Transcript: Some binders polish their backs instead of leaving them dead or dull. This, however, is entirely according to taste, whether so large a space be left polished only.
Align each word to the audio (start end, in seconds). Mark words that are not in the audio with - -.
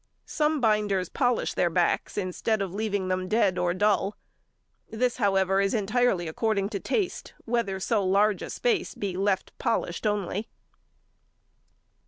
Some 0.25 0.59
binders 0.61 1.09
polish 1.09 1.53
their 1.53 1.69
backs 1.69 2.17
instead 2.17 2.59
of 2.59 2.73
leaving 2.73 3.07
them 3.07 3.27
dead 3.27 3.59
or 3.59 3.71
dull. 3.71 4.15
This, 4.89 5.17
however, 5.17 5.61
is 5.61 5.75
entirely 5.75 6.27
according 6.27 6.69
to 6.69 6.79
taste, 6.79 7.35
whether 7.45 7.79
so 7.79 8.03
large 8.03 8.41
a 8.41 8.49
space 8.49 8.95
be 8.95 9.15
left 9.15 9.55
polished 9.59 10.07
only. 10.07 10.49